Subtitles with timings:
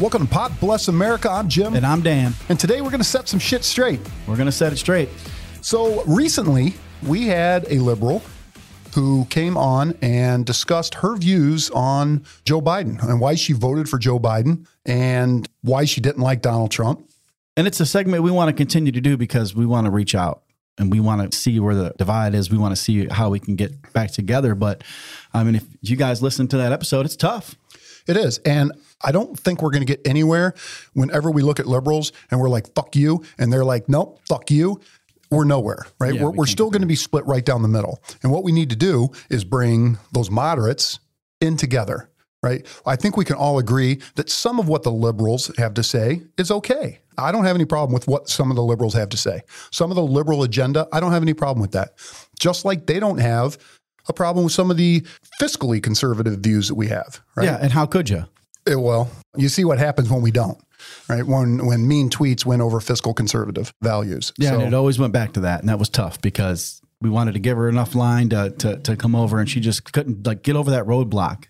[0.00, 1.30] Welcome to Pod Bless America.
[1.30, 1.74] I'm Jim.
[1.74, 2.32] And I'm Dan.
[2.48, 4.00] And today we're going to set some shit straight.
[4.26, 5.10] We're going to set it straight.
[5.60, 6.72] So recently,
[7.02, 8.22] we had a liberal
[8.94, 13.98] who came on and discussed her views on Joe Biden and why she voted for
[13.98, 17.06] Joe Biden and why she didn't like Donald Trump.
[17.58, 20.14] And it's a segment we want to continue to do because we want to reach
[20.14, 20.44] out
[20.78, 22.50] and we want to see where the divide is.
[22.50, 24.54] We want to see how we can get back together.
[24.54, 24.82] But
[25.34, 27.54] I mean, if you guys listen to that episode, it's tough.
[28.06, 28.38] It is.
[28.38, 28.72] And
[29.02, 30.54] I don't think we're going to get anywhere
[30.92, 33.24] whenever we look at liberals and we're like, fuck you.
[33.38, 34.80] And they're like, nope, fuck you.
[35.30, 36.14] We're nowhere, right?
[36.14, 38.02] Yeah, we're we we're still going to be split right down the middle.
[38.22, 40.98] And what we need to do is bring those moderates
[41.40, 42.10] in together,
[42.42, 42.66] right?
[42.84, 46.22] I think we can all agree that some of what the liberals have to say
[46.36, 46.98] is okay.
[47.16, 49.42] I don't have any problem with what some of the liberals have to say.
[49.70, 51.94] Some of the liberal agenda, I don't have any problem with that.
[52.38, 53.56] Just like they don't have
[54.08, 55.06] a problem with some of the
[55.40, 57.44] fiscally conservative views that we have, right?
[57.44, 57.58] Yeah.
[57.60, 58.24] And how could you?
[58.66, 59.08] Eh, will.
[59.36, 60.58] you see what happens when we don't,
[61.08, 61.26] right?
[61.26, 64.32] When when mean tweets win over fiscal conservative values.
[64.38, 64.50] Yeah.
[64.50, 65.60] So- and it always went back to that.
[65.60, 68.96] And that was tough because we wanted to give her enough line to, to, to
[68.96, 71.44] come over and she just couldn't like get over that roadblock.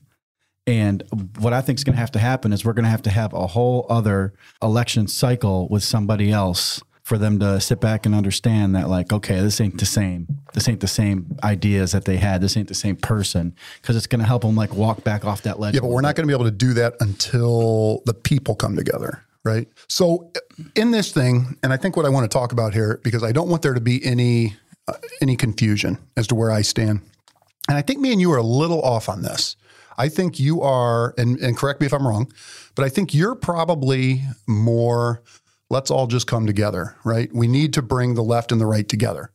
[0.67, 1.03] And
[1.41, 3.11] what I think is going to have to happen is we're going to have to
[3.11, 6.81] have a whole other election cycle with somebody else
[7.11, 10.29] for them to sit back and understand that, like, okay, this ain't the same.
[10.53, 12.41] This ain't the same ideas that they had.
[12.41, 13.53] This ain't the same person
[13.83, 15.75] because it's going to help them like walk back off that ledge.
[15.75, 18.77] yeah, but we're not going to be able to do that until the people come
[18.77, 19.67] together, right?
[19.89, 20.31] So
[20.77, 23.33] in this thing, and I think what I want to talk about here because I
[23.33, 24.55] don't want there to be any
[24.87, 27.01] uh, any confusion as to where I stand.
[27.67, 29.57] And I think me and you are a little off on this.
[29.99, 32.33] I think you are, and, and correct me if I'm wrong,
[32.77, 35.23] but I think you're probably more.
[35.71, 37.33] Let's all just come together, right?
[37.33, 39.31] We need to bring the left and the right together.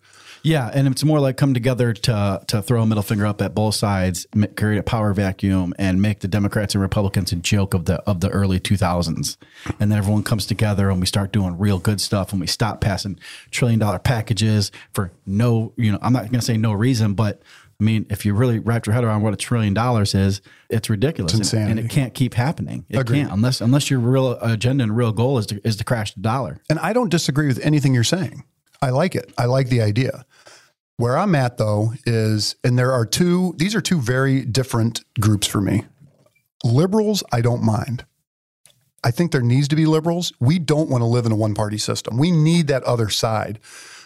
[0.45, 3.55] Yeah, and it's more like come together to to throw a middle finger up at
[3.55, 7.85] both sides, create a power vacuum, and make the Democrats and Republicans a joke of
[7.85, 9.37] the of the early 2000s.
[9.79, 12.79] And then everyone comes together and we start doing real good stuff, and we stop
[12.79, 13.19] passing
[13.49, 17.41] trillion dollar packages for no, you know, I'm not going to say no reason, but
[17.79, 20.89] I mean, if you really wrap your head around what a trillion dollars is, it's
[20.89, 22.85] ridiculous, It's And- and, it can't keep happening.
[22.89, 23.19] It Agreed.
[23.21, 26.21] can't unless unless your real agenda and real goal is to is to crash the
[26.21, 26.61] dollar.
[26.69, 28.43] And I don't disagree with anything you're saying.
[28.81, 29.33] I like it.
[29.37, 30.25] I like the idea.
[30.97, 35.45] Where I'm at though is, and there are two, these are two very different groups
[35.47, 35.83] for me.
[36.63, 38.05] Liberals, I don't mind.
[39.03, 40.31] I think there needs to be liberals.
[40.39, 42.17] We don't want to live in a one party system.
[42.17, 43.59] We need that other side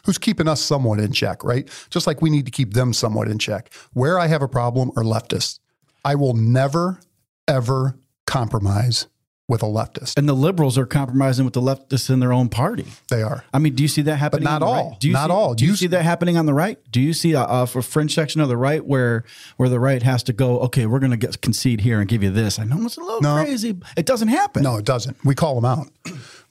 [0.09, 1.69] who's keeping us somewhat in check, right?
[1.91, 3.71] Just like we need to keep them somewhat in check.
[3.93, 5.59] Where I have a problem are leftists.
[6.03, 6.99] I will never,
[7.47, 9.05] ever compromise
[9.47, 10.17] with a leftist.
[10.17, 12.85] And the liberals are compromising with the leftists in their own party.
[13.11, 13.43] They are.
[13.53, 14.45] I mean, do you see that happening?
[14.45, 14.89] But not all.
[14.91, 14.99] Right?
[14.99, 15.53] Do you Not see, all.
[15.53, 16.79] Do you You see that happening on the right?
[16.91, 19.23] Do you see a, a fringe section of the right where
[19.57, 20.59] where the right has to go?
[20.61, 22.57] Okay, we're going to get concede here and give you this.
[22.57, 23.35] I know it's a little No.
[23.43, 23.75] crazy.
[23.95, 24.63] It doesn't happen.
[24.63, 25.17] No, it doesn't.
[25.23, 25.87] We call them out.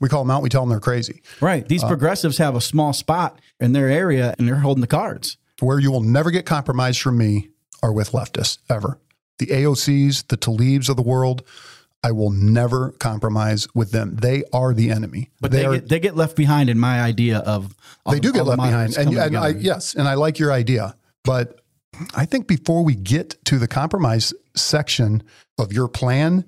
[0.01, 0.43] We call them out.
[0.43, 1.23] We tell them they're crazy.
[1.41, 1.65] Right.
[1.65, 5.37] Uh, These progressives have a small spot in their area and they're holding the cards.
[5.61, 7.49] Where you will never get compromised from me
[7.83, 8.99] are with leftists ever.
[9.39, 11.43] The AOCs, the Tlaibs of the world,
[12.05, 14.15] I will never compromise with them.
[14.17, 15.31] They are the enemy.
[15.41, 17.75] But they, they, are, get, they get left behind in my idea of.
[18.07, 18.97] all they the- do get left behind.
[18.97, 20.95] And, and I, yes, and I like your idea.
[21.25, 21.61] But
[22.15, 25.25] I think before we get to the compromise section
[25.59, 26.45] of your plan,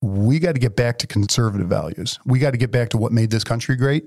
[0.00, 2.18] we got to get back to conservative values.
[2.24, 4.04] We got to get back to what made this country great.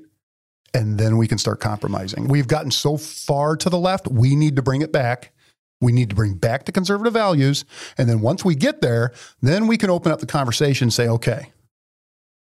[0.74, 2.28] And then we can start compromising.
[2.28, 5.34] We've gotten so far to the left, we need to bring it back.
[5.82, 7.66] We need to bring back the conservative values.
[7.98, 11.08] And then once we get there, then we can open up the conversation and say,
[11.08, 11.52] okay,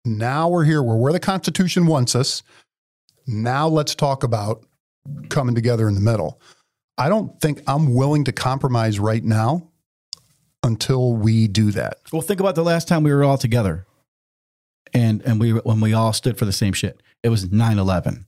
[0.04, 0.84] now we're here.
[0.84, 2.44] We're where the Constitution wants us.
[3.26, 4.66] Now let's talk about
[5.30, 6.42] coming together in the middle.
[6.98, 9.71] I don't think I'm willing to compromise right now
[10.64, 11.98] until we do that.
[12.12, 13.86] Well, think about the last time we were all together,
[14.94, 17.02] and and we when we all stood for the same shit.
[17.24, 18.26] It was 9-11.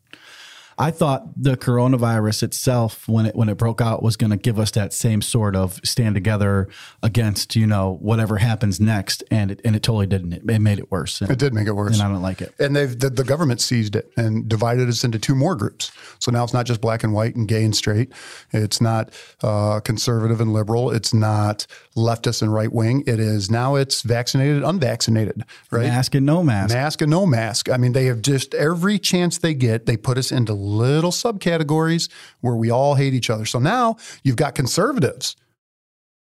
[0.77, 4.59] I thought the coronavirus itself, when it when it broke out, was going to give
[4.59, 6.67] us that same sort of stand together
[7.01, 10.33] against you know whatever happens next, and it and it totally didn't.
[10.33, 11.93] It, it made it worse, and, It did make it worse.
[11.99, 12.53] and I don't like it.
[12.59, 15.91] And they've the, the government seized it and divided us into two more groups.
[16.19, 18.11] So now it's not just black and white and gay and straight.
[18.51, 20.91] It's not uh, conservative and liberal.
[20.91, 23.03] It's not leftist and right wing.
[23.05, 25.83] It is now it's vaccinated, unvaccinated, right?
[25.87, 26.73] Mask and no mask.
[26.73, 27.69] Mask and no mask.
[27.69, 32.09] I mean, they have just every chance they get, they put us into little subcategories
[32.41, 33.45] where we all hate each other.
[33.45, 35.35] So now you've got conservatives.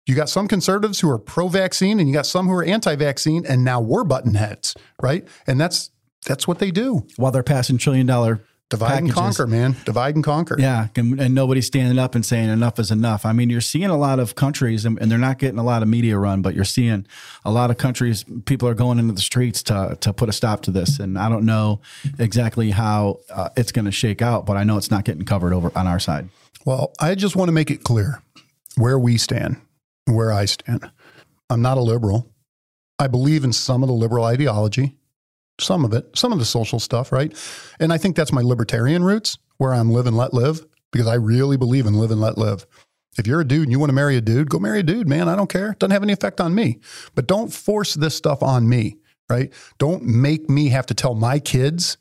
[0.05, 2.95] You got some conservatives who are pro vaccine and you got some who are anti
[2.95, 5.27] vaccine, and now we're button heads, right?
[5.47, 5.91] And that's
[6.25, 7.07] that's what they do.
[7.17, 9.75] While they're passing trillion dollar Divide and conquer, man.
[9.85, 10.55] Divide and conquer.
[10.59, 13.23] Yeah, and, and nobody's standing up and saying enough is enough.
[13.23, 15.83] I mean, you're seeing a lot of countries, and, and they're not getting a lot
[15.83, 17.05] of media run, but you're seeing
[17.43, 18.25] a lot of countries.
[18.45, 21.29] People are going into the streets to to put a stop to this, and I
[21.29, 21.81] don't know
[22.17, 25.53] exactly how uh, it's going to shake out, but I know it's not getting covered
[25.53, 26.29] over on our side.
[26.65, 28.23] Well, I just want to make it clear
[28.77, 29.57] where we stand,
[30.05, 30.89] where I stand.
[31.51, 32.31] I'm not a liberal.
[32.97, 34.95] I believe in some of the liberal ideology,
[35.59, 37.35] some of it, some of the social stuff, right?
[37.79, 41.15] And I think that's my libertarian roots, where I'm live and let live, because I
[41.15, 42.65] really believe in live and let live.
[43.17, 45.07] If you're a dude and you want to marry a dude, go marry a dude,
[45.07, 45.29] man.
[45.29, 45.71] I don't care.
[45.71, 46.79] It doesn't have any effect on me.
[47.15, 48.97] But don't force this stuff on me,
[49.29, 49.53] right?
[49.77, 51.97] Don't make me have to tell my kids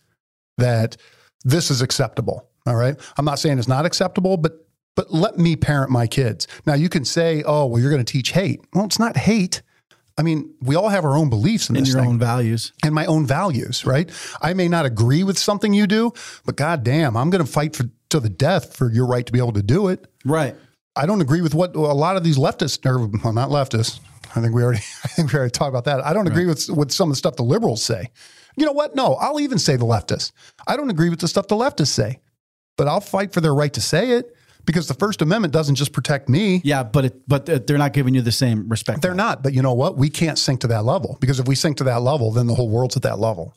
[0.58, 0.96] that
[1.44, 2.48] this is acceptable.
[2.66, 2.96] All right.
[3.16, 4.66] I'm not saying it's not acceptable, but
[4.96, 6.46] but let me parent my kids.
[6.66, 8.64] Now you can say, oh, well, you're going to teach hate.
[8.74, 9.62] Well, it's not hate.
[10.16, 12.94] I mean, we all have our own beliefs in this your thing own values, and
[12.94, 14.08] my own values, right?
[14.40, 16.12] I may not agree with something you do,
[16.44, 19.40] but goddamn, I'm going to fight for to the death for your right to be
[19.40, 20.06] able to do it.
[20.25, 20.55] right?
[20.94, 23.99] I don't agree with what a lot of these leftists, or well, not leftists.
[24.37, 26.05] I think we already, I think we already talked about that.
[26.05, 28.11] I don't agree with with some of the stuff the liberals say.
[28.56, 28.94] You know what?
[28.94, 30.31] No, I'll even say the leftists.
[30.66, 32.20] I don't agree with the stuff the leftists say,
[32.76, 34.32] but I'll fight for their right to say it
[34.64, 36.61] because the First Amendment doesn't just protect me.
[36.64, 39.02] Yeah, but it, but they're not giving you the same respect.
[39.02, 39.43] They're not.
[39.43, 39.96] But you know what?
[39.96, 42.55] We can't sink to that level because if we sink to that level, then the
[42.55, 43.56] whole world's at that level.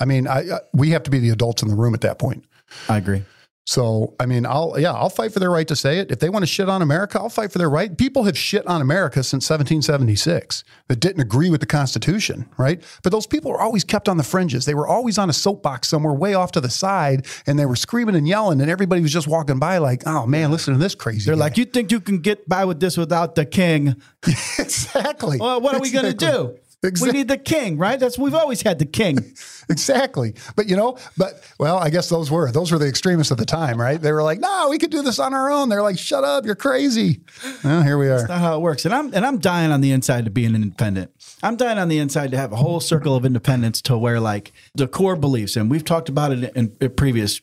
[0.00, 2.18] I mean, I, I we have to be the adults in the room at that
[2.18, 2.44] point.
[2.88, 3.22] I agree.
[3.70, 6.10] So, I mean, I'll yeah, I'll fight for their right to say it.
[6.10, 7.96] If they want to shit on America, I'll fight for their right.
[7.96, 12.82] People have shit on America since 1776 that didn't agree with the Constitution, right?
[13.04, 14.64] But those people were always kept on the fringes.
[14.64, 17.76] They were always on a soapbox somewhere way off to the side, and they were
[17.76, 20.96] screaming and yelling, and everybody was just walking by like, "Oh man, listen to this
[20.96, 23.94] crazy." They're guy." like, you think you can get by with this without the king?
[24.58, 25.38] exactly.
[25.38, 26.58] Well, what are we going to do?
[26.82, 27.12] Exactly.
[27.12, 28.00] We need the king, right?
[28.00, 29.18] That's we've always had the king.
[29.70, 30.34] Exactly.
[30.56, 33.44] But you know, but well, I guess those were those were the extremists at the
[33.44, 34.02] time, right?
[34.02, 36.44] They were like, "No, we could do this on our own." They're like, "Shut up,
[36.44, 37.20] you're crazy."
[37.62, 38.16] Well, here we are.
[38.16, 38.84] That's not how it works.
[38.84, 41.12] And I'm and I'm dying on the inside to be an independent.
[41.44, 44.50] I'm dying on the inside to have a whole circle of independence to where like
[44.74, 47.40] the core beliefs, and we've talked about it in, in previous,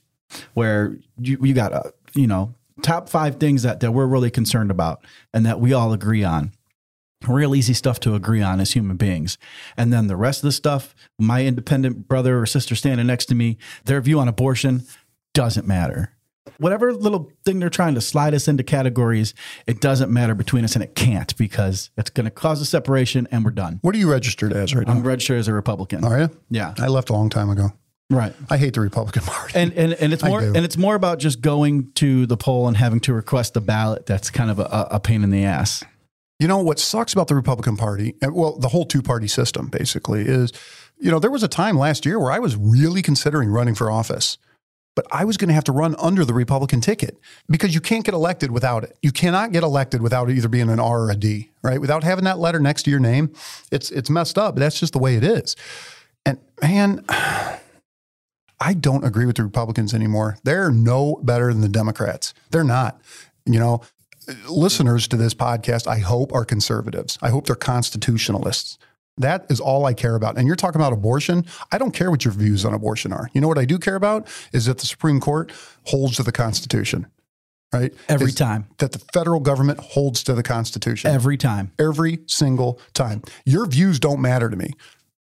[0.54, 4.70] where you you got a you know top five things that that we're really concerned
[4.70, 5.02] about
[5.34, 6.52] and that we all agree on.
[7.28, 9.38] Real easy stuff to agree on as human beings.
[9.76, 13.36] And then the rest of the stuff, my independent brother or sister standing next to
[13.36, 14.84] me, their view on abortion
[15.34, 16.14] doesn't matter.
[16.60, 19.34] Whatever little thing they're trying to slide us into categories,
[19.66, 23.28] it doesn't matter between us and it can't because it's going to cause a separation
[23.32, 23.80] and we're done.
[23.82, 24.94] What are you registered as right now?
[24.94, 26.04] I'm registered as a Republican.
[26.04, 26.30] Are you?
[26.50, 26.74] Yeah.
[26.80, 27.74] I left a long time ago.
[28.10, 28.34] Right.
[28.50, 29.54] I hate the Republican Party.
[29.60, 32.78] And, and and it's more and it's more about just going to the poll and
[32.78, 34.06] having to request the ballot.
[34.06, 35.84] That's kind of a, a pain in the ass.
[36.40, 38.16] You know what sucks about the Republican Party?
[38.22, 40.52] Well, the whole two party system basically is,
[41.00, 43.90] you know, there was a time last year where I was really considering running for
[43.90, 44.38] office,
[44.96, 47.18] but I was going to have to run under the Republican ticket
[47.50, 48.98] because you can't get elected without it.
[49.02, 51.82] You cannot get elected without either being an R or a D, right?
[51.82, 53.34] Without having that letter next to your name,
[53.72, 54.56] it's it's messed up.
[54.56, 55.56] That's just the way it is.
[56.24, 60.38] And man, I don't agree with the Republicans anymore.
[60.44, 62.34] They're no better than the Democrats.
[62.52, 63.02] They're not.
[63.46, 63.82] You know,
[64.50, 67.18] listeners to this podcast, I hope, are conservatives.
[67.22, 68.78] I hope they're constitutionalists.
[69.18, 70.38] That is all I care about.
[70.38, 71.46] And you're talking about abortion.
[71.72, 73.30] I don't care what your views on abortion are.
[73.34, 75.52] You know what I do care about is that the Supreme Court
[75.86, 77.08] holds to the Constitution,
[77.74, 77.94] right?
[78.10, 78.68] Every Is time.
[78.78, 81.72] That the federal government holds to the Constitution Every time.
[81.80, 83.24] every single time.
[83.44, 84.74] Your views don't matter to me.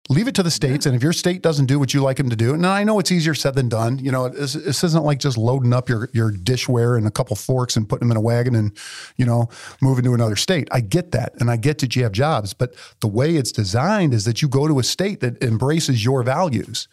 [0.08, 2.30] Leave it to the states, and if your state doesn't do what you like them
[2.30, 3.98] to do, and I know it's easier said than done.
[3.98, 7.34] You know, this, this isn't like just loading up your your dishware and a couple
[7.34, 8.76] forks and putting them in a wagon and
[9.16, 9.48] you know
[9.82, 10.68] moving to another state.
[10.70, 14.14] I get that, and I get that you have jobs, but the way it's designed
[14.14, 16.86] is that you go to a state that embraces your values.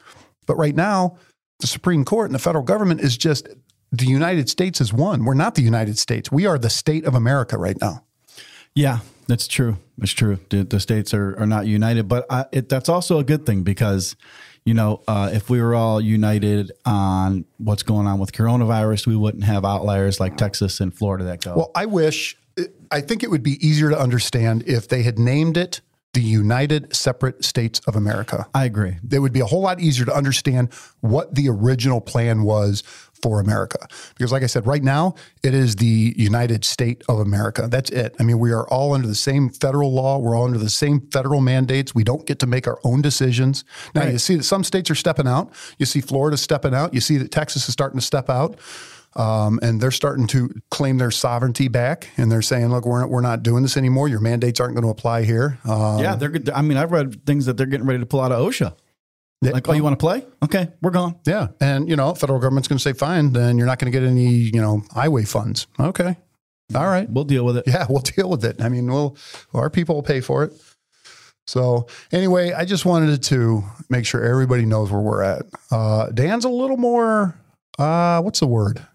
[0.48, 1.18] But right now,
[1.60, 3.48] the Supreme Court and the federal government is just
[3.92, 5.24] the United States is one.
[5.24, 6.32] We're not the United States.
[6.32, 8.06] We are the state of America right now.
[8.74, 9.78] Yeah, that's true.
[10.02, 10.40] It's true.
[10.50, 13.64] The, the states are, are not united, but I, it, that's also a good thing
[13.64, 14.16] because,
[14.66, 19.16] you know, uh, if we were all united on what's going on with coronavirus, we
[19.16, 21.56] wouldn't have outliers like Texas and Florida that go.
[21.56, 22.38] Well, I wish,
[22.92, 25.82] I think it would be easier to understand if they had named it
[26.14, 28.48] the United Separate States of America.
[28.54, 28.98] I agree.
[29.12, 32.84] It would be a whole lot easier to understand what the original plan was
[33.24, 33.88] for America.
[34.16, 37.68] Because, like I said, right now, it is the United State of America.
[37.70, 38.16] That's it.
[38.20, 41.02] I mean, we are all under the same federal law, we're all under the same
[41.10, 41.96] federal mandates.
[41.96, 43.64] We don't get to make our own decisions.
[43.96, 45.54] Now, you see that some states are stepping out.
[45.80, 46.94] You see Florida stepping out.
[46.94, 48.60] You see that Texas is starting to step out.
[49.16, 53.10] Um, and they're starting to claim their sovereignty back, and they're saying, "Look, we're not,
[53.10, 54.08] we're not doing this anymore.
[54.08, 56.34] Your mandates aren't going to apply here." Um, yeah, they're.
[56.54, 58.76] I mean, I've read things that they're getting ready to pull out of OSHA.
[59.52, 60.26] Like, oh, you want to play?
[60.44, 61.20] Okay, we're gone.
[61.26, 61.50] Yeah.
[61.60, 64.08] And, you know, federal government's going to say, fine, then you're not going to get
[64.08, 65.68] any, you know, highway funds.
[65.80, 66.18] Okay.
[66.76, 67.10] All right.
[67.10, 67.66] We'll deal with it.
[67.68, 68.62] Yeah, we'll deal with it.
[68.62, 69.18] I mean, we'll,
[69.54, 70.54] our people will pay for it.
[71.46, 75.46] So, anyway, I just wanted to make sure everybody knows where we're at.
[75.72, 77.38] Uh, Dan's a little more,
[77.78, 78.86] uh, what's the word?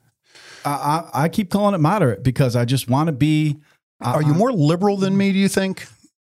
[0.68, 3.58] I, I, I keep calling it moderate because I just want to be.
[4.00, 5.86] Are you more liberal than me, do you think?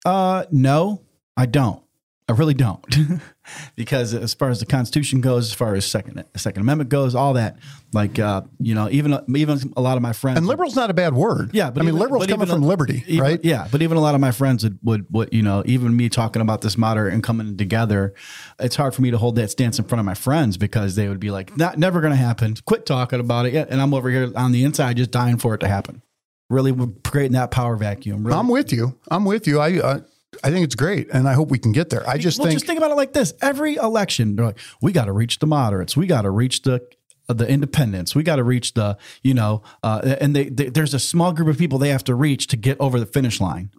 [0.05, 1.01] Uh, no,
[1.35, 1.81] I don't.
[2.27, 2.83] I really don't,
[3.75, 7.33] because as far as the Constitution goes, as far as second Second Amendment goes, all
[7.33, 7.57] that,
[7.93, 10.93] like uh, you know, even even a lot of my friends And liberal's not a
[10.93, 11.51] bad word.
[11.53, 13.39] Yeah, but I mean, liberal's coming even- from liberty, even- right?
[13.43, 16.09] Yeah, but even a lot of my friends would, would, would, you know, even me
[16.09, 18.13] talking about this moderate and coming together,
[18.59, 21.07] it's hard for me to hold that stance in front of my friends because they
[21.07, 22.55] would be like, "Not, never going to happen.
[22.65, 25.53] Quit talking about it." Yeah, and I'm over here on the inside just dying for
[25.55, 26.01] it to happen.
[26.49, 28.23] Really creating that power vacuum.
[28.25, 28.37] Really.
[28.37, 28.97] I'm with you.
[29.09, 29.59] I'm with you.
[29.59, 29.99] I, uh,
[30.43, 32.07] I think it's great, and I hope we can get there.
[32.07, 34.91] I just well, think just think about it like this: every election, they're like, "We
[34.91, 35.95] got to reach the moderates.
[35.95, 36.85] We got to reach the."
[37.27, 40.99] The independents, we got to reach the, you know, uh, and they, they, there's a
[40.99, 43.71] small group of people they have to reach to get over the finish line.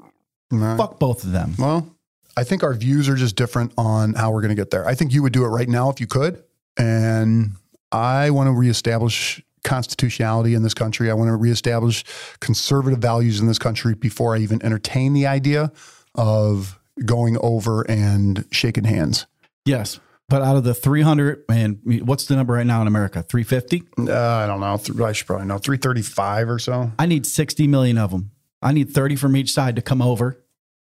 [0.50, 0.76] Right.
[0.76, 1.54] Fuck both of them.
[1.56, 1.96] Well,
[2.36, 4.84] I think our views are just different on how we're going to get there.
[4.84, 6.42] I think you would do it right now if you could.
[6.76, 7.52] And
[7.92, 11.10] I want to reestablish constitutionality in this country.
[11.10, 12.04] I want to reestablish
[12.40, 15.72] conservative values in this country before I even entertain the idea
[16.16, 19.26] of going over and shaking hands.
[19.64, 20.00] Yes.
[20.28, 23.22] But out of the 300, and what's the number right now in America?
[23.22, 24.10] 350?
[24.10, 25.04] Uh, I don't know.
[25.06, 25.58] I should probably know.
[25.58, 26.90] 335 or so.
[26.98, 28.32] I need 60 million of them.
[28.60, 30.42] I need 30 from each side to come over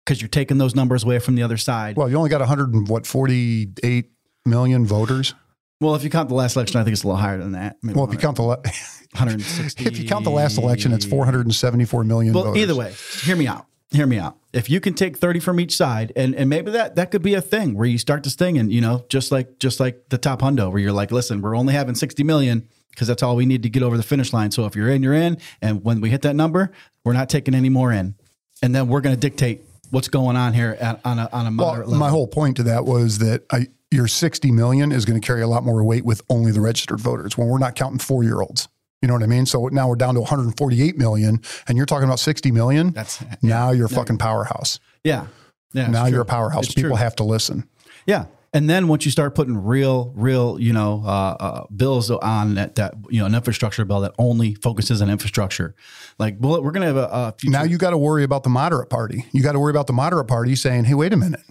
[0.04, 1.96] because you're taking those numbers away from the other side.
[1.96, 4.10] Well, you only got 100 and what, 48
[4.44, 5.34] million voters?
[5.80, 7.76] Well, if you count the last election, I think it's a little higher than that.
[7.82, 8.56] Maybe Well, if you count the la-
[9.12, 9.84] 160.
[9.86, 12.60] if you count the last election, it's 474 million Well, voters.
[12.62, 12.92] either way,
[13.22, 13.66] hear me out.
[13.90, 14.36] Hear me out.
[14.52, 17.32] If you can take 30 from each side, and, and maybe that that could be
[17.34, 20.18] a thing where you start this thing and you know, just like just like the
[20.18, 23.46] top hundo, where you're like, listen, we're only having 60 million because that's all we
[23.46, 24.50] need to get over the finish line.
[24.50, 25.38] So if you're in, you're in.
[25.62, 26.70] And when we hit that number,
[27.04, 28.14] we're not taking any more in.
[28.62, 31.86] And then we're gonna dictate what's going on here at, on a on a moderate
[31.86, 31.98] Well, level.
[31.98, 35.40] my whole point to that was that I, your 60 million is going to carry
[35.40, 38.42] a lot more weight with only the registered voters when we're not counting four year
[38.42, 38.68] olds.
[39.02, 39.46] You know what I mean?
[39.46, 42.90] So now we're down to 148 million, and you're talking about 60 million.
[42.90, 44.80] That's now you're a fucking powerhouse.
[45.04, 45.26] yeah.
[45.74, 45.88] Yeah.
[45.88, 46.64] now you're a powerhouse.
[46.64, 46.96] It's People true.
[46.96, 47.68] have to listen.
[48.06, 48.24] Yeah.
[48.54, 52.76] And then once you start putting real, real, you know, uh, uh, bills on that,
[52.76, 55.74] that, you know, an infrastructure bill that only focuses on infrastructure,
[56.18, 57.52] like, well, we're going to have a, a future.
[57.52, 59.26] Now you got to worry about the moderate party.
[59.32, 61.42] You got to worry about the moderate party saying, "Hey, wait a minute,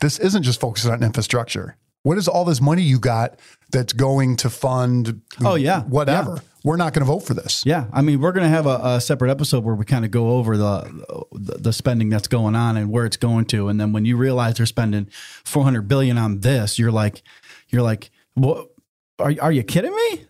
[0.00, 1.76] this isn't just focusing on infrastructure.
[2.04, 3.38] What is all this money you got
[3.70, 5.20] that's going to fund?
[5.44, 5.82] Oh, yeah.
[5.82, 6.40] whatever.
[6.66, 7.62] We're not going to vote for this.
[7.64, 7.86] yeah.
[7.92, 10.30] I mean, we're going to have a, a separate episode where we kind of go
[10.30, 13.68] over the, the the spending that's going on and where it's going to.
[13.68, 15.08] And then when you realize they're spending
[15.44, 17.22] 400 billion on this, you're like,
[17.68, 18.66] you're like, what?
[19.20, 20.26] Are, are you kidding me?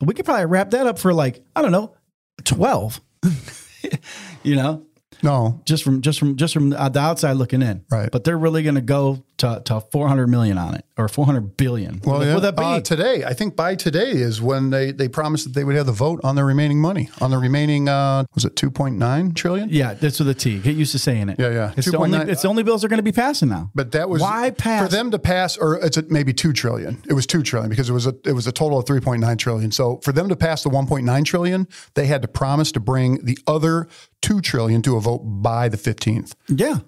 [0.00, 1.94] We could probably wrap that up for like, I don't know,
[2.42, 3.00] 12.
[4.42, 4.84] you know?
[5.24, 7.84] No, just from just from just from the outside looking in.
[7.90, 8.10] Right.
[8.10, 12.00] But they're really going to go to to 400 million on it or 400 billion.
[12.04, 12.34] Well, what yeah.
[12.34, 12.62] would that be?
[12.62, 15.86] Uh, today, I think by today is when they, they promised that they would have
[15.86, 19.32] the vote on the remaining money on the remaining uh, was it two point nine
[19.32, 19.68] trillion?
[19.70, 20.58] yeah, that's with a T.
[20.58, 21.38] Get used to saying it.
[21.38, 21.72] Yeah, yeah.
[21.76, 23.70] It's the only 2.9 it's the only bills they're going to be passing now.
[23.74, 24.82] But that was Why pass?
[24.82, 27.02] for them to pass, or it's maybe two trillion.
[27.08, 29.20] It was two trillion because it was a it was a total of three point
[29.20, 29.72] nine trillion.
[29.72, 32.80] So for them to pass the one point nine trillion, they had to promise to
[32.80, 33.88] bring the other
[34.24, 36.34] two trillion to a vote by the fifteenth.
[36.48, 36.78] Yeah.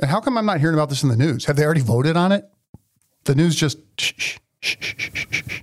[0.00, 1.44] And how come I'm not hearing about this in the news?
[1.44, 2.48] Have they already voted on it?
[3.24, 5.62] The news just shh, shh, shh,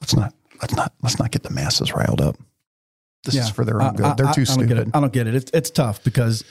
[0.00, 2.36] let's not let's not let's not get the masses riled up.
[3.24, 3.42] This Yeah.
[3.42, 4.06] is for their own good.
[4.06, 4.78] I- They're too I don't get stupid.
[4.78, 4.90] it.
[4.94, 5.34] I don't get it.
[5.34, 6.42] It's it's tough because,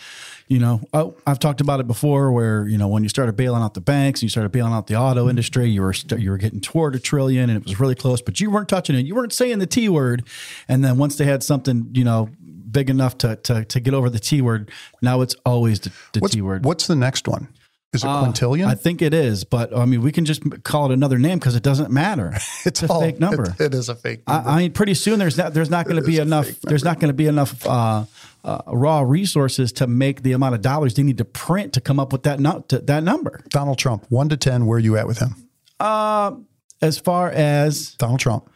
[0.47, 2.31] you know, oh, I've talked about it before.
[2.31, 4.85] Where you know when you started bailing out the banks, and you started bailing out
[4.85, 5.31] the auto mm-hmm.
[5.31, 8.21] industry, you were st- you were getting toward a trillion, and it was really close,
[8.21, 9.05] but you weren't touching it.
[9.05, 10.27] You weren't saying the t word,
[10.67, 12.29] and then once they had something, you know,
[12.71, 14.71] big enough to to, to get over the t word,
[15.01, 16.65] now it's always the, the What's, t word.
[16.65, 17.47] what's the next one?
[17.91, 18.67] Is it Uh, quintillion?
[18.67, 21.55] I think it is, but I mean, we can just call it another name because
[21.55, 22.33] it doesn't matter.
[22.65, 23.45] it's a all- fake number.
[23.49, 24.47] it- it is a fake number.
[24.49, 26.99] I, I mean, pretty soon there's not there's not going to be enough there's not
[26.99, 28.05] going to be enough uh,
[28.43, 31.99] uh, raw resources to make the amount of dollars they need to print to come
[31.99, 32.37] up with that
[32.69, 33.41] to, that number.
[33.49, 35.35] Donald Trump, one to ten, where are you at with him?
[35.79, 36.33] Uh,
[36.81, 38.49] as far as Donald Trump.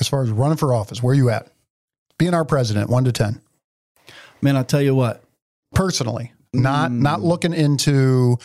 [0.00, 1.48] As far as running for office, where are you at?
[2.18, 3.40] Being our president, one to ten.
[4.42, 5.22] man, I'll tell you what.
[5.74, 6.32] Personally.
[6.52, 7.00] Not Mm.
[7.00, 8.36] not looking into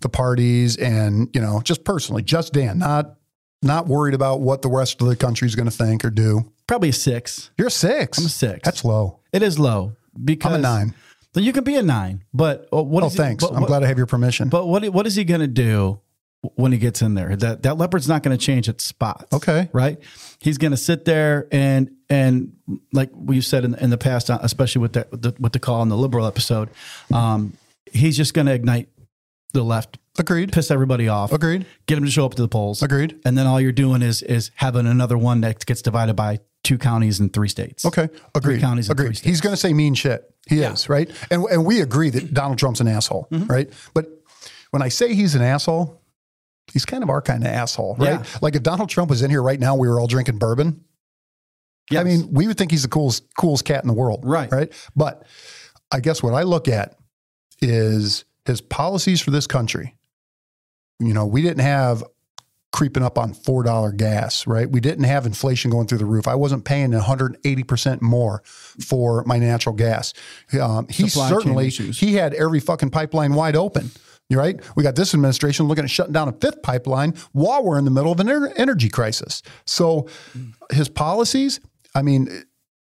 [0.00, 3.16] the parties and, you know, just personally, just Dan, not
[3.60, 6.50] not worried about what the rest of the country is going to think or do.
[6.66, 7.50] Probably a six.
[7.58, 8.16] You're a six.
[8.18, 8.60] I'm a six.
[8.64, 9.18] That's low.
[9.32, 10.94] It is low because I'm a nine.
[11.34, 13.44] Then you can be a nine, but uh, what Oh, is he- thanks.
[13.44, 14.48] but I'm what- glad I have your permission.
[14.48, 15.98] But what what is he going to do
[16.54, 17.34] when he gets in there.
[17.36, 19.32] That that leopard's not going to change its spots.
[19.32, 19.68] Okay.
[19.72, 19.98] right?
[20.40, 22.52] He's going to sit there and and
[22.92, 25.58] like we said in, in the past, uh, especially with the, with the with the
[25.58, 26.70] call on the liberal episode,
[27.12, 27.54] um,
[27.92, 28.88] he's just going to ignite
[29.52, 30.52] the left, Agreed.
[30.52, 31.66] piss everybody off, Agreed.
[31.86, 33.18] get them to show up to the polls, Agreed.
[33.24, 36.76] and then all you're doing is is having another one that gets divided by two
[36.78, 37.84] counties and three states.
[37.84, 38.08] Okay.
[38.34, 38.60] Agreed.
[38.60, 39.16] counties and three Agreed.
[39.16, 39.28] states.
[39.28, 40.22] He's going to say mean shit.
[40.48, 41.10] He is, right?
[41.30, 43.46] And and we agree that Donald Trump's an asshole, Mm-hmm.
[43.46, 43.72] right?
[43.94, 44.06] But
[44.70, 45.97] when I say he's an asshole,
[46.72, 48.20] he's kind of our kind of asshole, right?
[48.20, 48.24] Yeah.
[48.42, 50.84] Like if Donald Trump was in here right now, we were all drinking bourbon.
[51.90, 52.00] Yes.
[52.00, 54.50] I mean, we would think he's the coolest coolest cat in the world, Right.
[54.52, 54.72] Right.
[54.94, 55.24] But
[55.90, 56.96] I guess what I look at
[57.60, 59.96] is his policies for this country.
[61.00, 62.04] You know, we didn't have
[62.72, 64.70] creeping up on four dollar gas, right?
[64.70, 66.28] We didn't have inflation going through the roof.
[66.28, 70.12] I wasn't paying 180 percent more for my natural gas.
[70.60, 73.90] Um, he Supply certainly he had every fucking pipeline wide open.
[74.28, 74.60] You're right.
[74.76, 77.90] We got this administration looking at shutting down a fifth pipeline while we're in the
[77.90, 79.42] middle of an energy crisis.
[79.66, 80.06] So
[80.70, 81.60] his policies,
[81.94, 82.44] I mean,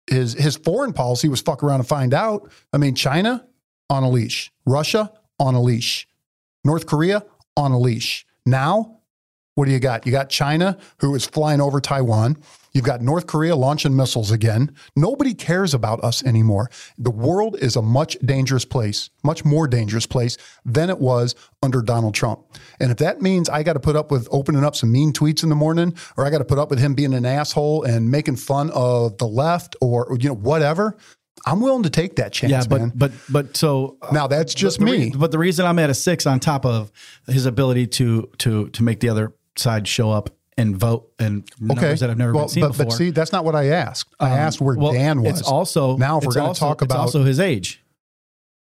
[0.08, 2.50] his his foreign policy was fuck around and find out.
[2.72, 3.44] I mean, China
[3.90, 6.06] on a leash, Russia on a leash,
[6.64, 7.24] North Korea
[7.56, 8.26] on a leash.
[8.46, 9.00] Now,
[9.54, 10.04] what do you got?
[10.04, 12.36] You got China who is flying over Taiwan.
[12.72, 14.74] You've got North Korea launching missiles again.
[14.96, 16.70] Nobody cares about us anymore.
[16.98, 21.82] The world is a much dangerous place, much more dangerous place than it was under
[21.82, 22.40] Donald Trump.
[22.80, 25.44] And if that means I got to put up with opening up some mean tweets
[25.44, 28.10] in the morning, or I got to put up with him being an asshole and
[28.10, 30.96] making fun of the left, or you know whatever,
[31.46, 32.92] I'm willing to take that chance, yeah, but man.
[32.94, 34.92] but but so uh, now that's just the me.
[34.92, 36.90] re- but the reason I'm at a six on top of
[37.28, 42.00] his ability to to to make the other side show up and vote and numbers
[42.00, 42.84] that I've never well, been seen but, before.
[42.86, 44.14] but see, that's not what I asked.
[44.20, 45.40] I um, asked where Well, Dan was.
[45.40, 47.82] It's also now if we're going to talk it's about also his age.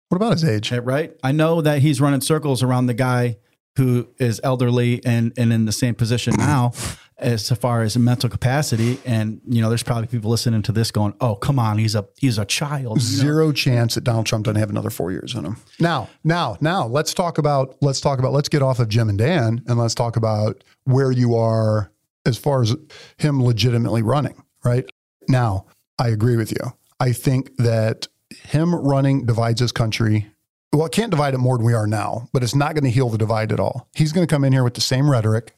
[0.09, 0.71] what about his age?
[0.71, 1.15] Eh, right?
[1.23, 3.37] I know that he's running circles around the guy
[3.77, 6.73] who is elderly and and in the same position now
[7.19, 8.99] as far as mental capacity.
[9.05, 12.07] And you know, there's probably people listening to this going, "Oh, come on, he's a
[12.17, 13.23] he's a child." you know?
[13.23, 15.57] Zero chance that Donald Trump doesn't have another four years in him.
[15.79, 19.17] Now, now, now, let's talk about let's talk about let's get off of Jim and
[19.17, 21.91] Dan and let's talk about where you are
[22.25, 22.75] as far as
[23.17, 24.43] him legitimately running.
[24.63, 24.89] Right
[25.27, 25.65] now,
[25.97, 26.73] I agree with you.
[26.99, 30.27] I think that him running divides this country.
[30.71, 32.91] Well, it can't divide it more than we are now, but it's not going to
[32.91, 33.87] heal the divide at all.
[33.95, 35.55] He's going to come in here with the same rhetoric.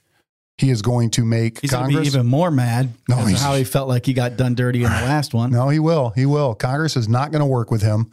[0.62, 3.64] He is going to make He's Congress be even more mad No, he's- how he
[3.64, 5.52] felt like he got done dirty in the last one.
[5.52, 6.10] No, he will.
[6.12, 6.54] He will.
[6.54, 8.12] Congress is not going to work with him.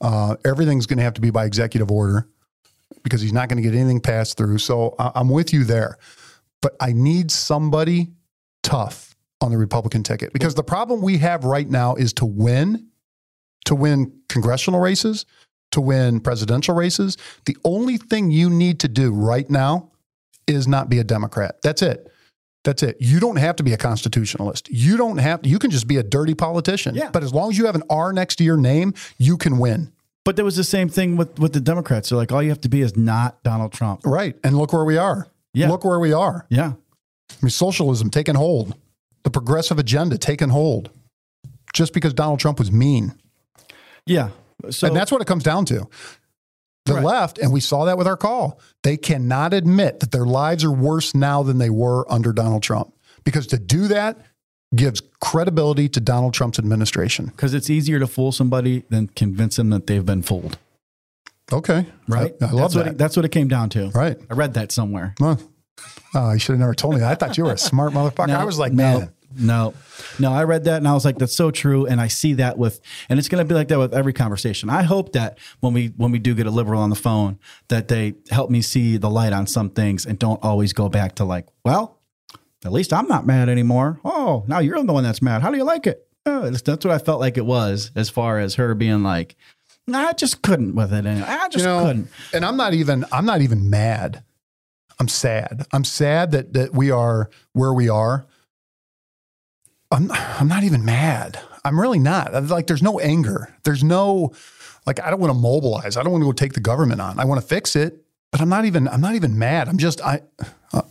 [0.00, 2.28] Uh, everything's going to have to be by executive order
[3.02, 4.58] because he's not going to get anything passed through.
[4.58, 5.96] So I- I'm with you there.
[6.60, 8.12] But I need somebody
[8.62, 12.88] tough on the Republican ticket because the problem we have right now is to win,
[13.64, 15.24] to win congressional races,
[15.70, 17.16] to win presidential races.
[17.46, 19.92] The only thing you need to do right now
[20.48, 21.60] is not be a Democrat.
[21.62, 22.10] That's it.
[22.64, 22.96] That's it.
[23.00, 24.68] You don't have to be a constitutionalist.
[24.68, 26.94] You don't have to, you can just be a dirty politician.
[26.94, 27.10] Yeah.
[27.10, 29.92] But as long as you have an R next to your name, you can win.
[30.24, 32.10] But there was the same thing with with the Democrats.
[32.10, 34.02] They're like, all you have to be is not Donald Trump.
[34.04, 34.36] Right.
[34.44, 35.28] And look where we are.
[35.54, 35.70] Yeah.
[35.70, 36.46] Look where we are.
[36.50, 36.72] Yeah.
[37.30, 38.74] I mean, socialism taking hold,
[39.22, 40.90] the progressive agenda taking hold,
[41.72, 43.14] just because Donald Trump was mean.
[44.04, 44.30] Yeah.
[44.70, 45.88] So and that's what it comes down to.
[46.88, 47.04] The Right.
[47.04, 50.70] left, and we saw that with our call, they cannot admit that their lives are
[50.72, 52.92] worse now than they were under Donald Trump.
[53.24, 54.18] Because to do that
[54.74, 57.26] gives credibility to Donald Trump's administration.
[57.26, 60.58] because it's easier to fool somebody than convince them that they've been fooled.
[61.52, 61.86] Okay.
[62.06, 62.34] Right.
[62.42, 62.78] I, I love that's that.
[62.80, 63.88] What it, that's what it came down to.
[63.90, 64.18] right.
[64.30, 65.14] I read that somewhere.
[65.20, 65.40] Well,
[66.14, 67.10] oh, you should have never told me that.
[67.10, 68.30] I thought you were a smart motherfucker.
[68.36, 69.00] I was like, man.
[69.00, 69.74] no, no.
[70.18, 71.86] No, I read that and I was like, that's so true.
[71.86, 74.70] And I see that with, and it's going to be like that with every conversation.
[74.70, 77.38] I hope that when we when we do get a liberal on the phone,
[77.68, 81.16] that they help me see the light on some things and don't always go back
[81.16, 81.98] to like, well,
[82.64, 84.00] at least I'm not mad anymore.
[84.04, 85.42] Oh, now you're the one that's mad.
[85.42, 86.06] How do you like it?
[86.26, 89.36] Oh, that's what I felt like it was as far as her being like,
[89.92, 91.06] I just couldn't with it.
[91.06, 91.26] Anyway.
[91.26, 92.08] I just you know, couldn't.
[92.34, 94.24] and I'm not even I'm not even mad.
[95.00, 95.66] I'm sad.
[95.72, 98.26] I'm sad that that we are where we are.
[99.90, 101.40] I'm I'm not even mad.
[101.64, 102.32] I'm really not.
[102.44, 103.54] Like there's no anger.
[103.64, 104.32] There's no
[104.86, 105.96] like I don't want to mobilize.
[105.96, 107.18] I don't want to go take the government on.
[107.18, 109.68] I want to fix it, but I'm not even I'm not even mad.
[109.68, 110.22] I'm just I
[110.72, 110.82] uh,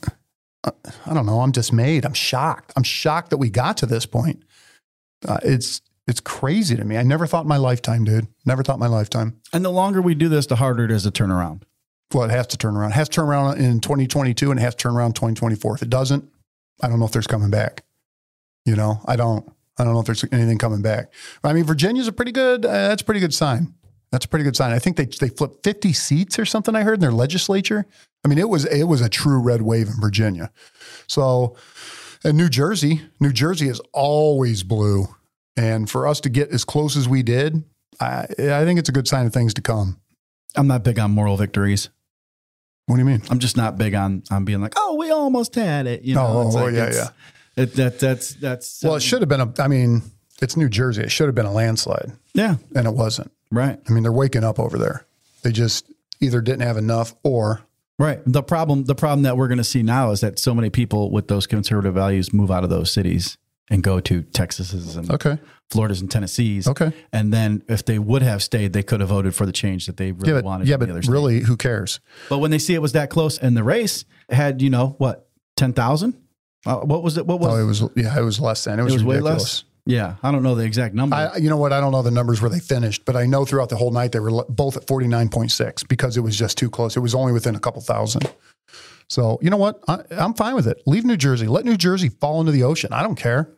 [0.63, 0.71] uh,
[1.05, 1.41] I don't know.
[1.41, 2.05] I'm dismayed.
[2.05, 2.73] I'm shocked.
[2.75, 4.43] I'm shocked that we got to this point.
[5.27, 6.97] Uh, it's it's crazy to me.
[6.97, 8.27] I never thought my lifetime, dude.
[8.45, 9.39] Never thought my lifetime.
[9.51, 11.65] And the longer we do this, the harder it is to turn around.
[12.13, 12.91] Well, it has to turn around.
[12.91, 15.75] It has to turn around in 2022 and it has to turn around in 2024.
[15.75, 16.29] If it doesn't,
[16.81, 17.83] I don't know if there's coming back.
[18.67, 19.49] You know, I don't.
[19.79, 21.13] I don't know if there's anything coming back.
[21.43, 22.65] I mean, Virginia's a pretty good.
[22.65, 23.73] Uh, that's a pretty good sign.
[24.11, 24.71] That's a pretty good sign.
[24.73, 26.75] I think they they flipped 50 seats or something.
[26.75, 27.85] I heard in their legislature.
[28.25, 30.51] I mean, it was it was a true red wave in Virginia.
[31.07, 31.55] So,
[32.25, 35.05] and New Jersey, New Jersey is always blue,
[35.55, 37.63] and for us to get as close as we did,
[38.01, 40.01] I I think it's a good sign of things to come.
[40.55, 41.89] I'm not big on moral victories.
[42.87, 43.21] What do you mean?
[43.29, 46.01] I'm just not big on on being like, oh, we almost had it.
[46.01, 47.09] You know, Oh, it's oh, like, yeah, yeah.
[47.57, 49.51] It, that that's that's Well, it should have been a.
[49.59, 50.03] I mean,
[50.41, 51.01] it's New Jersey.
[51.01, 53.31] It should have been a landslide, yeah, and it wasn't.
[53.51, 55.05] right, I mean, they're waking up over there.
[55.41, 55.91] They just
[56.21, 57.61] either didn't have enough or
[57.97, 58.19] right.
[58.25, 61.09] The problem the problem that we're going to see now is that so many people
[61.11, 63.37] with those conservative values move out of those cities
[63.69, 65.39] and go to Texas's and okay,
[65.71, 66.67] Florida's and Tennessee's.
[66.67, 66.91] okay.
[67.11, 69.97] And then if they would have stayed, they could have voted for the change that
[69.97, 70.67] they really Yeah, but, wanted.
[70.67, 71.11] yeah, but other state.
[71.11, 71.99] really, who cares?
[72.29, 75.27] But when they see it was that close in the race, had you know what
[75.55, 76.13] ten thousand?
[76.65, 77.25] Uh, what was it?
[77.25, 78.97] What was Oh, it was yeah, it was less than it was, it?
[78.97, 79.63] Was way less.
[79.85, 81.15] Yeah, I don't know the exact number.
[81.15, 81.71] I, you know what?
[81.71, 84.11] I don't know the numbers where they finished, but I know throughout the whole night
[84.11, 86.97] they were both at forty nine point six because it was just too close.
[86.97, 88.29] It was only within a couple thousand.
[89.07, 89.81] So you know what?
[89.87, 90.81] I, I'm fine with it.
[90.85, 91.47] Leave New Jersey.
[91.47, 92.91] Let New Jersey fall into the ocean.
[92.91, 93.49] I don't care.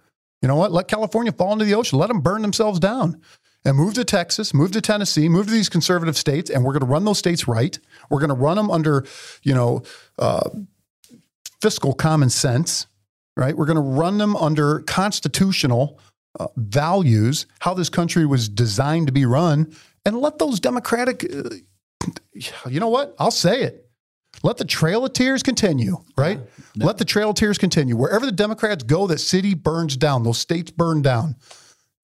[0.44, 0.72] You know what?
[0.72, 1.98] Let California fall into the ocean.
[1.98, 3.22] Let them burn themselves down.
[3.66, 6.80] And move to Texas, move to Tennessee, move to these conservative states, and we're going
[6.80, 7.78] to run those states right.
[8.10, 9.06] We're going to run them under,
[9.44, 9.84] you know,
[10.18, 10.50] uh,
[11.62, 12.88] fiscal common sense,
[13.40, 13.56] right?
[13.56, 16.00] We're going to run them under constitutional
[16.40, 19.74] uh, values, how this country was designed to be run,
[20.06, 21.50] and let those democratic, uh,
[22.68, 23.16] you know what?
[23.18, 23.90] I'll say it.
[24.44, 26.40] Let the Trail of Tears continue, right?
[26.76, 27.96] Let the Trail of Tears continue.
[27.96, 31.36] Wherever the Democrats go, that city burns down, those states burn down.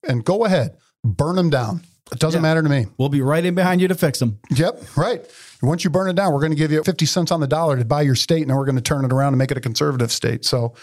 [0.08, 1.82] And go ahead, burn them down.
[2.12, 2.42] It doesn't Yeah.
[2.44, 2.86] matter to me.
[2.98, 4.38] we'll be right in behind you to fix them.
[4.52, 5.26] Yep, right.
[5.64, 7.76] Once you burn it down, we're going to give you 50 cents on the dollar
[7.78, 9.58] to buy your state, and then we're going to turn it around and make it
[9.58, 10.46] a conservative state.
[10.46, 10.76] So,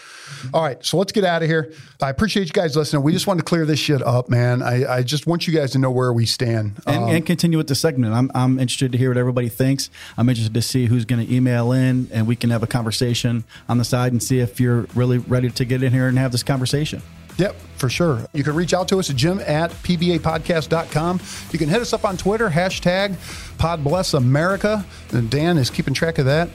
[0.53, 1.71] all right, so let's get out of here.
[2.01, 3.03] I appreciate you guys listening.
[3.03, 4.61] We just wanted to clear this shit up, man.
[4.61, 6.73] I, I just want you guys to know where we stand.
[6.85, 8.13] And, Um, and continue with the segment.
[8.13, 9.89] I'm, I'm interested to hear what everybody thinks.
[10.17, 13.45] I'm interested to see who's going to email in and we can have a conversation
[13.69, 16.33] on the side and see if you're really ready to get in here and have
[16.33, 17.01] this conversation.
[17.37, 18.25] Yep, for sure.
[18.33, 21.19] You can reach out to us at jim at pbapodcast.com.
[21.51, 23.15] You can hit us up on Twitter, hashtag
[23.57, 24.85] PodBlessAmerica.
[25.13, 26.49] And Dan is keeping track of that.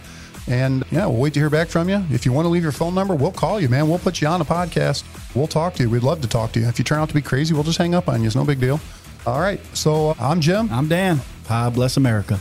[0.47, 2.03] And yeah, we'll wait to hear back from you.
[2.11, 3.89] If you want to leave your phone number, we'll call you, man.
[3.89, 5.05] We'll put you on a podcast.
[5.35, 5.91] We'll talk to you.
[5.91, 6.67] We'd love to talk to you.
[6.67, 8.27] If you turn out to be crazy, we'll just hang up on you.
[8.27, 8.81] It's no big deal.
[9.27, 9.61] All right.
[9.77, 10.71] So uh, I'm Jim.
[10.73, 11.21] I'm Dan.
[11.49, 12.39] God bless America.